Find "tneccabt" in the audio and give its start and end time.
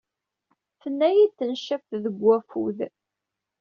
1.29-1.91